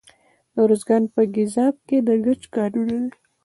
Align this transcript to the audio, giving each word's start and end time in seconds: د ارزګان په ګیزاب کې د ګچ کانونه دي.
د 0.53 0.55
ارزګان 0.65 1.03
په 1.13 1.21
ګیزاب 1.35 1.75
کې 1.87 1.97
د 2.07 2.09
ګچ 2.25 2.41
کانونه 2.55 2.97
دي. 3.11 3.19